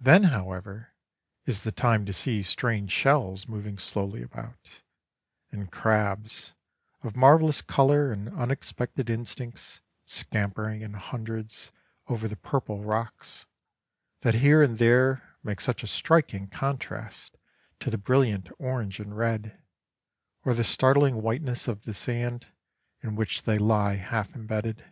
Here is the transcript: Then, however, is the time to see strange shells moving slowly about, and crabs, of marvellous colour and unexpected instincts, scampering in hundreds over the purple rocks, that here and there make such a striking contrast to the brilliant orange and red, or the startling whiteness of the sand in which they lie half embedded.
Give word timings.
Then, 0.00 0.24
however, 0.24 0.92
is 1.44 1.60
the 1.62 1.70
time 1.70 2.04
to 2.06 2.12
see 2.12 2.42
strange 2.42 2.90
shells 2.90 3.46
moving 3.46 3.78
slowly 3.78 4.20
about, 4.20 4.82
and 5.52 5.70
crabs, 5.70 6.52
of 7.04 7.14
marvellous 7.14 7.62
colour 7.62 8.10
and 8.10 8.28
unexpected 8.30 9.08
instincts, 9.08 9.80
scampering 10.04 10.80
in 10.82 10.94
hundreds 10.94 11.70
over 12.08 12.26
the 12.26 12.34
purple 12.34 12.82
rocks, 12.82 13.46
that 14.22 14.34
here 14.34 14.64
and 14.64 14.78
there 14.78 15.36
make 15.44 15.60
such 15.60 15.84
a 15.84 15.86
striking 15.86 16.48
contrast 16.48 17.36
to 17.78 17.88
the 17.88 17.98
brilliant 17.98 18.48
orange 18.58 18.98
and 18.98 19.16
red, 19.16 19.62
or 20.44 20.54
the 20.54 20.64
startling 20.64 21.22
whiteness 21.22 21.68
of 21.68 21.82
the 21.82 21.94
sand 21.94 22.48
in 23.00 23.14
which 23.14 23.42
they 23.44 23.58
lie 23.58 23.94
half 23.94 24.34
embedded. 24.34 24.84